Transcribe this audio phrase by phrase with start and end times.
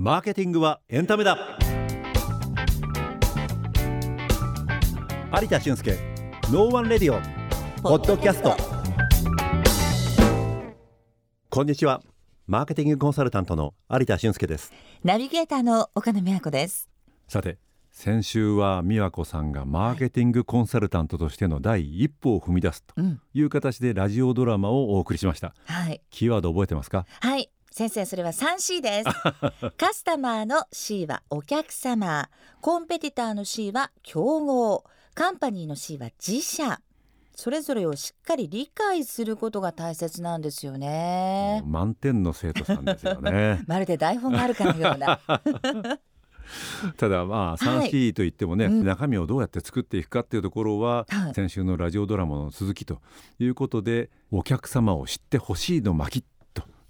[0.00, 1.58] マーケティングはエンタメだ。
[5.42, 5.98] 有田俊介
[6.52, 7.20] ノーワンレディオ
[7.82, 8.56] ポッドキャスト。
[11.50, 12.00] こんにちは。
[12.46, 14.72] マーケティングコンサルタントの有田俊介です。
[15.02, 16.88] ナビゲーターの岡野美和子です。
[17.26, 17.58] さて
[17.90, 22.94] 先週は美和子さんがマーケティングコンサルタントとしての第一歩を踏み出すと
[23.34, 27.04] いう形でラジオドラマをお送りしました、はい、キーワード覚えてますか？
[27.20, 29.10] はい先生それは 3C です。
[29.76, 32.28] カスタマーの C はお客様。
[32.60, 34.84] コンペティターの C は競合。
[35.14, 36.80] カンパニーの C は自社。
[37.34, 41.62] それぞれをしっかり理解することが大切なんですよね。
[41.64, 43.62] 満点の生徒さんですよね。
[43.68, 45.20] まるで台本があるかのような。
[46.96, 53.00] ただまあ 3C といってもね、はいうん、中身をどうやって作っていくかっていうところは、はい、先週のラジオドラマの続きと
[53.38, 56.37] いうことでお客様を知ってほしいの巻と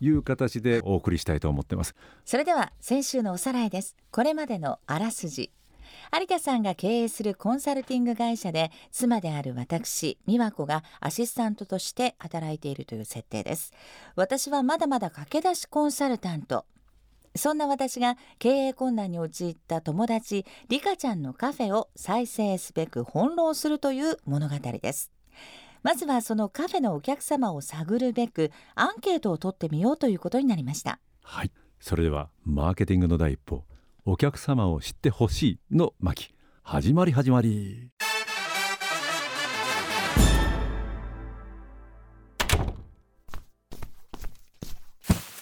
[0.00, 1.94] いう形でお送りしたいと思ってます。
[2.24, 3.96] それでは先週のおさらいです。
[4.10, 5.50] これまでのあらすじ。
[6.12, 13.72] 有田さんが経営するコンサルティング会社で妻である私美和子がアシスタントとして働いているという設定です。
[14.14, 16.66] 私はまだまだ駆け出しコンサルタント。
[17.34, 25.15] そんな私が経営困難に陥った友達リカちゃんのカフェを再生すべく翻弄するという物語です。
[25.82, 30.98] まずはそのカフェのお客様を探るべくアンケートを取ってみようということになりました。
[31.22, 31.50] はい。
[31.80, 33.64] それではマーケティングの第一歩
[34.04, 36.34] お客様を知ってほしいの巻。
[36.62, 37.90] 始まり始まり。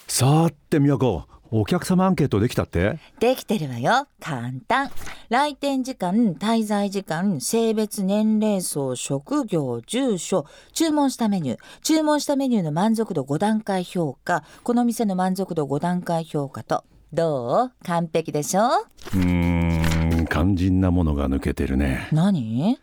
[0.07, 1.27] さてみやこ
[1.57, 2.99] お客様アンケートできたって？
[3.21, 4.09] できてるわよ。
[4.19, 4.91] 簡単。
[5.29, 11.59] 来店時間滞在時間性別年齢層職業住所注文したメニュー。
[11.81, 14.43] 注文したメニューの満足度5段階評価。
[14.65, 16.83] この店の満足度5段階評価と
[17.13, 17.73] どう？
[17.85, 18.63] 完璧でしょ？
[18.65, 22.09] うーん肝心なものが抜けてるね。
[22.11, 22.81] 何？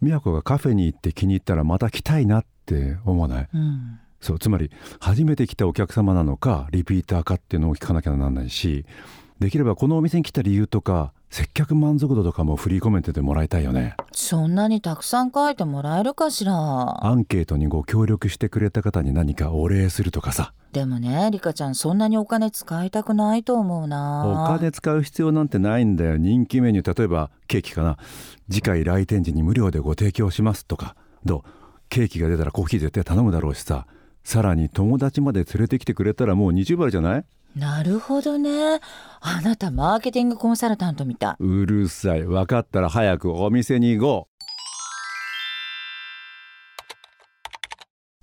[0.00, 8.84] 美子がカフェに行って気に入ったらまた来たいなって思わない、うんそうつまり初めて来たお客様なのかリピーターかっていうのを聞かなきゃならないし
[9.38, 13.96] できればこのお店に来た理由とか接客満足度とかもフリーコメントでもらいたいよね。
[14.12, 17.06] そんなにたくさん書いてもらえるかしら？
[17.06, 20.54] アンケートにご協力してくれた方に何かお礼するとかさ。
[20.72, 24.48] でもねリカちゃんそんなにお金使いたくないと思うな。
[24.52, 26.16] お金使う必要なんてないんだよ。
[26.16, 27.98] 人気メニュー例えばケーキかな。
[28.50, 30.96] 次回来店時に無料でご提供しますとか。
[31.24, 31.42] どう？
[31.88, 33.86] ケーキが出たらコーヒー絶対頼むだろうしさ
[34.26, 37.24] さらに友達まで連れてきてくれたらもう20倍じゃない？
[37.54, 38.80] なるほどね。
[39.20, 41.44] あなたマーケティングコンサルタントみたい。
[41.44, 42.24] うるさい。
[42.24, 44.28] 分かったら早くお店に行こ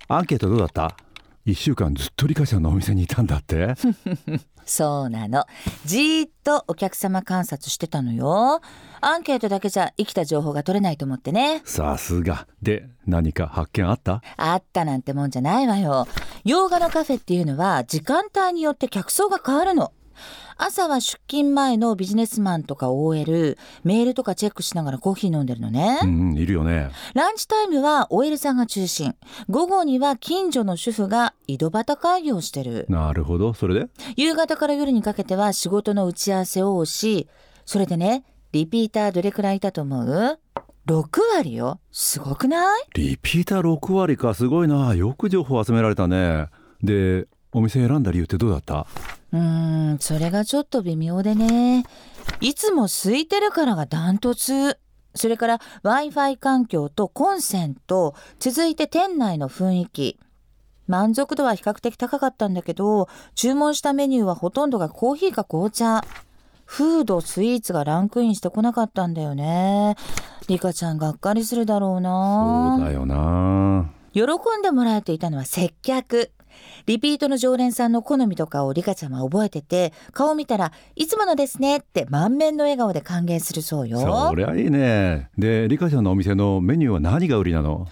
[0.08, 0.12] う。
[0.12, 0.94] アンケートどうだった？
[1.46, 3.74] 1週間ずっとリカちゃんのお店にいたんだって？
[4.64, 5.44] そうなの。
[5.84, 8.62] じーっとお客様観察してたのよ。
[9.02, 11.60] アンケートだけじゃ生きた情報が取れないと思ってね。
[11.66, 12.46] さすが。
[12.62, 14.22] で何か発見あった？
[14.38, 16.06] あったなんてもんじゃないわよ。
[16.44, 19.92] 洋画のカフェっていうのは時間帯によって客層が変わるの
[20.56, 25.98] 朝は出勤前のビジネスマンとか OL メールとかチェックしながらコーヒー飲んでるのね。
[26.02, 26.90] うんいるよね。
[27.14, 29.14] ランチタイムは OL さんが中心。
[29.48, 32.86] 午後には近所の主婦が井戸端会議をしてる。
[32.88, 33.54] なるほど。
[33.54, 33.88] それで？
[34.16, 37.28] 夕方から夜にかけては仕事の打ち合わせをし
[37.64, 40.38] それでねリピーターどれくらいいたと思う
[40.86, 41.80] ？6割よ。
[41.90, 42.82] すごくない？
[42.94, 44.34] リピーター6割か。
[44.34, 44.94] すごいな。
[44.94, 46.48] よく情報集められたね。
[46.82, 48.86] でお店選んだ理由ってどうだった？
[49.32, 51.84] うーんそれがちょっと微妙でね。
[52.40, 54.78] いつも空いてるからがダントツ。
[55.14, 58.14] それから w i f i 環境とコンセント。
[58.40, 60.18] 続いて店内の雰囲気。
[60.88, 66.04] 満足度は比較的高かったんだけど注文したメニューはほとんどがコーヒーか紅茶。
[66.66, 69.96] フードスイーツがランクインしてこなかったんだよね。
[70.48, 72.76] リカちゃんがっかりするだろうな。
[72.78, 73.90] そうだよな。
[74.12, 74.22] 喜
[74.58, 76.32] んでもらえていたのは接客
[76.86, 84.00] リピートの常連さんの好みとかをリカちゃんは覚えてて顔見たらいつものですねって満面の笑顔で歓迎するそうよ。
[84.00, 85.30] そりゃいいね。
[85.38, 87.86] でリカちゃんのお店のメニューは何が売りなの？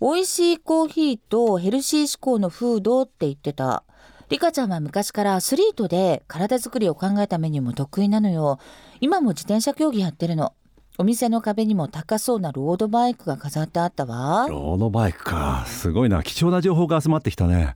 [0.00, 3.82] 美味しいコーヒーとヘルシー志向のフードって言ってた。
[4.28, 8.58] リカちゃんは昔からアスリートで体作りを考えたメニューも得意なのよ。
[9.00, 10.52] 今も自転車競技やってるの。
[10.98, 14.46] お店の壁にも高そうなロードバイクが飾ってあったわ。
[14.50, 15.64] ロードバイクか。
[15.66, 16.22] すごいな。
[16.22, 17.74] 貴重な情報が集まってきたね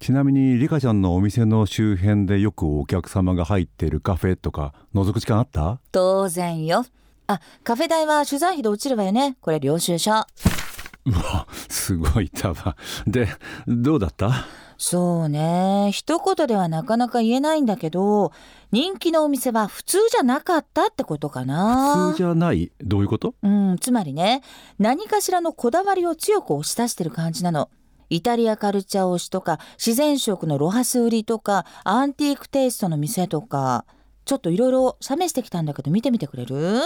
[0.00, 5.78] ちなみにリカちゃんのお店の周辺でよくお客様が入っているカフェとか覗く時間あった？
[5.92, 6.86] 当然よ。
[7.26, 9.36] あカフェ代は取材費で落ちるわよね。
[9.42, 10.12] これ領収書。
[10.12, 12.76] うわすごい束
[13.06, 13.28] で
[13.68, 14.46] どうだった？
[14.78, 15.90] そうね。
[15.92, 18.32] 一言ではなかなか言えないんだけど
[18.72, 22.12] 人気のお店は普通じゃなかったってことかな。
[22.12, 22.72] 普通じゃない？
[22.80, 23.34] どういうこと？
[23.42, 24.40] うんつまりね
[24.78, 27.68] 何かしらのこだわりを強く押し出してる感じなの
[28.10, 33.86] イタリアカルチャー推しとか自然食のロハス売りとかアンティークテイストの店とか
[34.24, 36.82] ちょっといろいろ試してきたんだけど見てみてくれる？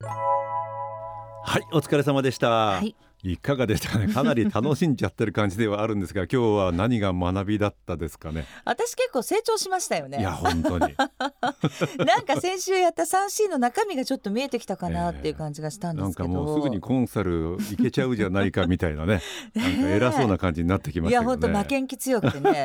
[0.00, 4.08] はいお疲れ様でした、はいいかがでしたかね？
[4.12, 8.44] かなり楽しんじゃってる感じではあるんですが今日は何が学びだったですかね？
[8.64, 10.20] 私結構成長しましたよね。
[10.20, 10.94] いや本当に。
[12.04, 19.22] なんか先週やった 3C の中身がちょっと見えてきたかなっていう感じがしたんですけど、えー、なんかもうすぐにコンサルいけちゃうじゃないかみたいなね。
[19.54, 22.64] なんか偉そうな感じになってきました、ね、いや本当負けん気強くてね。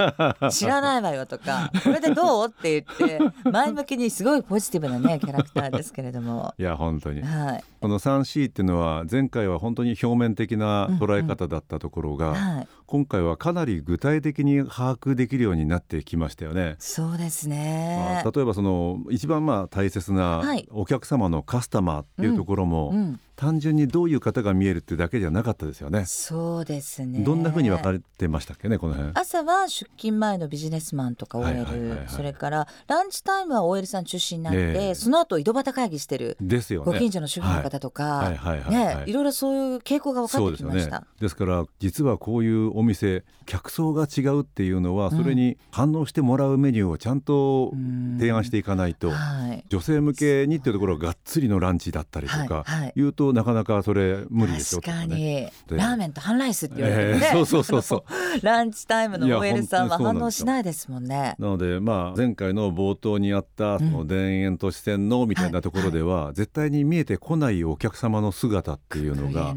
[0.52, 2.48] 知らないわよとかこれでどう？
[2.48, 6.54] って言って前向きにすごいポジティブなねキャラクターですけれども。
[6.58, 16.76] いや本当に、はい、この 3C っていうのは前回は本当に表面的な捉え方だったところが、うんうんはい、今回はかなり具体的に把握できるようになってきましたよね。
[16.80, 20.42] そうですね、まあ、例えばその一番まあ大切な
[20.72, 26.04] お客様のカスタマーっていうところも、うんうん単純にどういう方が見えるってだけじゃなかったですよね。
[26.06, 27.20] そうですね。
[27.20, 29.14] どんな風に分かれてましたっけねこの辺。
[29.16, 31.66] 朝は出勤前のビジネスマンとか OL、
[32.10, 36.36] それからランチタイムは OL さん中心になって、えー、その後井戸端会議してる。
[36.42, 38.30] ですよ、ね、ご近所の主婦の方とか、
[38.70, 39.04] ね。
[39.06, 41.00] いろいろそういう傾向が分かってきました。
[41.00, 47.72] ですですから実はこういうお店客層が違うっていうのはそれに反応してもらうメニューをちゃんと
[48.20, 52.82] 提案していかないと、はい、女性向けにっていうところががっつりのランチだったりとか、はい。
[52.82, 58.06] はい、いうとなかなかそれ無理でしょ確かに、ね、ラーメンと半ライスって言われてね、えー、 そうそうそうそ
[58.42, 58.46] う。
[58.46, 61.36] ランチタイムの OL さんは反応しないですもんね。
[61.40, 69.54] なのでまあ前回の冒頭にあったその田園都市線のみたいなところでは、絶対に見えてこないお客様の姿っていうのが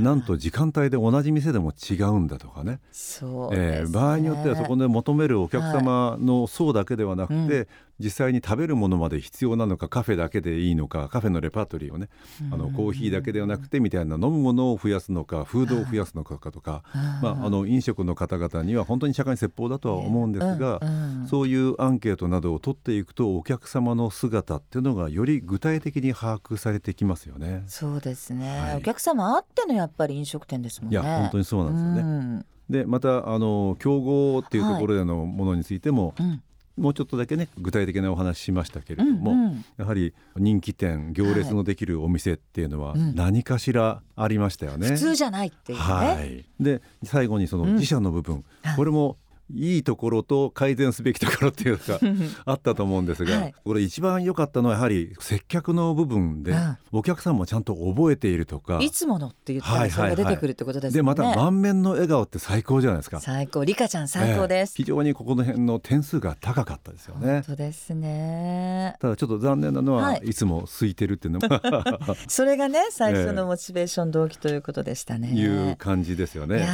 [0.00, 2.80] なんと時間帯で同じ店でも違うんだとかね。
[2.92, 7.66] そう、ね、えー、場合によってはそこで求めるお客様の層だけではなくて、はいうん
[8.00, 12.08] 実際に食べるものまで必要なのかカフェだけでいいのかカフェのレパートリーをね
[12.50, 16.82] あのコーヒーだけではなくてみたいな飲むものを増やすのかフードを増やすのかとか、
[17.22, 20.80] まあ、あの飲食の方々には本当に社会説法だとは思うんですが、
[21.28, 27.64] そういうアンケートなどを取っていくとお客様の姿っていうのがより具体的に把握されてきますよね。
[27.66, 31.00] そうですね、はい、お客様あってのやっぱり飲食店ですもんね。
[31.00, 32.44] いや本当にそうなんですよね。
[32.70, 36.42] でまたあの競合っていうところでのものについても、はいうん
[36.76, 44.88] もうちょっとだけね具体的なお話しましたけれども、うんうん、やはり人気店行列のできるお店っていうのは何かしらありましたよね。
[44.88, 45.84] 普通じゃないっていうね。
[45.84, 49.18] はい、で最後にその自社の部分、うん、これも
[49.54, 51.98] いいところと改善すべきところっていうか
[52.44, 56.54] あったと思うんですが、はい、これ一番良かったのはやはり接客の部分で、
[56.92, 63.20] お客さんもちゃんと覚えているとかいつものって言ったらそれが出てくるってことですね、でまた満面の笑顔って最高じゃないですか。
[63.20, 63.64] 最高。
[63.64, 67.32] リカちゃん最高です、えー、非常にここの辺の点数が高かったですよね。
[67.32, 68.96] 本当ですね。
[69.00, 71.40] ただちょっと残念なのは、はい、いつも空いてるっていうの。
[71.40, 71.60] も
[72.28, 76.58] それがね最初の モチベーション動機ということでしたね、えー、いう感じですよね。
[76.58, 76.66] いや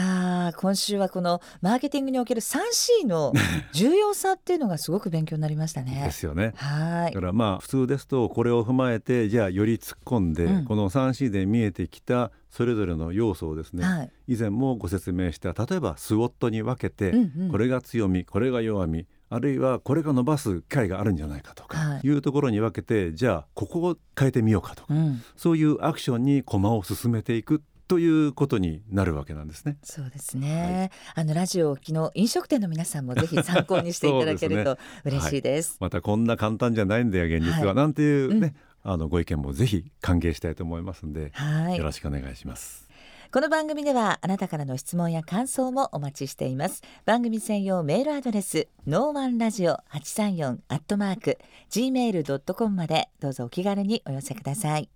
[0.56, 3.32] 今週はこのマーケティングにおける 3C の
[3.73, 6.03] 重要さっていうのがすごく勉強になりましたね。
[6.05, 6.53] ですよね。
[6.56, 7.14] はい。
[7.14, 29.78] だからまあ普通ですとこれを踏まえてじゃあより突っ込んで、うん、この 3C で見えてきたそれぞれの要素をですね、はい、以前もご説明した例えばスウォットに分けて、うんうん、これが強みこれが弱みあるいはこれが伸ばす機会があるんじゃないかとかいうところに分けて、じゃあここを変えてみようかとか、うん、そういうアクションに駒を進めていくということになるわけなんですね。
[29.83, 30.90] そうですね。
[31.14, 35.69] はい、あのラジオ昨日飲食店の皆さんもぜひ参考にしていただけると嬉しいです。
[35.69, 41.33] すねはい、またこんな簡単じゃないんだよ現実は、はい、なんていうね、うん、あのご意見もぜひ歓迎したいと思いますので、
[41.76, 42.87] よろしくお願いします。
[43.33, 51.38] この番組ではあなたからの質問や感想もお待ちしています番組専用メールアドレスノーワンラジオ八三四アットマーク
[51.71, 54.88] gmail.com までどうぞお気軽にお寄せください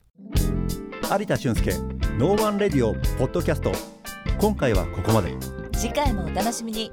[1.11, 3.73] 有田俊介ノーワンレディオポッドキャスト。
[4.39, 5.35] 今回はここまで。
[5.73, 6.91] 次回もお楽しみに。